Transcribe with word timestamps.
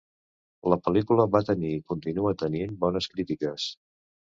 La 0.73 0.77
pel·lícula 0.87 1.27
va 1.37 1.43
tenir 1.51 1.75
i 1.75 1.85
continua 1.95 2.35
tenint 2.43 2.77
bones 2.87 3.15
crítiques. 3.17 3.73